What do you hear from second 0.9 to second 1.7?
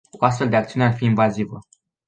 fi invazivă.